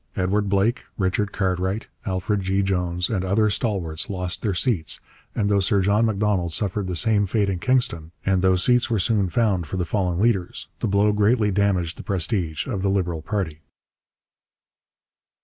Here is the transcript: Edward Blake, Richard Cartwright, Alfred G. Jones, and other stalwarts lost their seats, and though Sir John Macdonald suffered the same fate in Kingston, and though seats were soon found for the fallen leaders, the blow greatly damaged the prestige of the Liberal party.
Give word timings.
Edward 0.15 0.49
Blake, 0.49 0.85
Richard 0.97 1.31
Cartwright, 1.31 1.87
Alfred 2.07 2.41
G. 2.41 2.63
Jones, 2.63 3.07
and 3.07 3.23
other 3.23 3.51
stalwarts 3.51 4.09
lost 4.09 4.41
their 4.41 4.55
seats, 4.55 4.99
and 5.35 5.47
though 5.47 5.59
Sir 5.59 5.81
John 5.81 6.07
Macdonald 6.07 6.53
suffered 6.53 6.87
the 6.87 6.95
same 6.95 7.27
fate 7.27 7.49
in 7.51 7.59
Kingston, 7.59 8.11
and 8.25 8.41
though 8.41 8.55
seats 8.55 8.89
were 8.89 8.97
soon 8.97 9.29
found 9.29 9.67
for 9.67 9.77
the 9.77 9.85
fallen 9.85 10.19
leaders, 10.19 10.67
the 10.79 10.87
blow 10.87 11.11
greatly 11.11 11.51
damaged 11.51 11.97
the 11.97 12.03
prestige 12.03 12.65
of 12.65 12.81
the 12.81 12.89
Liberal 12.89 13.21
party. 13.21 13.61